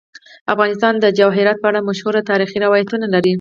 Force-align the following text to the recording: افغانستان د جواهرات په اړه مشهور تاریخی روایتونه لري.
افغانستان 0.53 0.93
د 0.99 1.05
جواهرات 1.17 1.57
په 1.61 1.67
اړه 1.71 1.87
مشهور 1.89 2.15
تاریخی 2.29 2.57
روایتونه 2.65 3.05
لري. 3.13 3.29